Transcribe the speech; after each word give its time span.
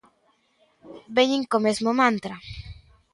Veñen 1.17 1.43
co 1.49 1.57
mesmo 1.65 1.91
mantra. 2.01 2.35